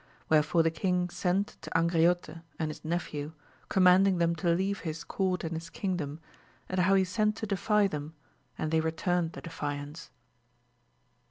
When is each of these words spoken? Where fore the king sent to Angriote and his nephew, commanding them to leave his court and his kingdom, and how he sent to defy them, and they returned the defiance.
Where 0.29 0.41
fore 0.41 0.63
the 0.63 0.71
king 0.71 1.11
sent 1.11 1.57
to 1.61 1.69
Angriote 1.77 2.41
and 2.57 2.71
his 2.71 2.83
nephew, 2.83 3.33
commanding 3.69 4.17
them 4.17 4.35
to 4.37 4.49
leave 4.49 4.79
his 4.79 5.03
court 5.03 5.43
and 5.43 5.53
his 5.53 5.69
kingdom, 5.69 6.19
and 6.67 6.79
how 6.79 6.95
he 6.95 7.03
sent 7.03 7.35
to 7.35 7.45
defy 7.45 7.85
them, 7.85 8.15
and 8.57 8.71
they 8.71 8.79
returned 8.79 9.33
the 9.33 9.41
defiance. 9.41 10.09